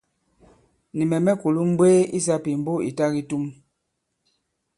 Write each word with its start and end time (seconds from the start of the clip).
Nì 0.95 1.03
mɛ̀ 1.09 1.19
mɛ̀ 1.25 1.37
kulū 1.41 1.59
m̀mbwee 1.67 1.99
i 2.17 2.19
sāpìmbo 2.25 2.73
ì 2.87 2.89
ta 2.97 3.05
kitum. 3.13 3.43